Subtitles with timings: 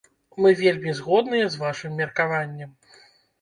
[0.45, 2.75] Мы вельмі згодныя з вашым меркаваннем.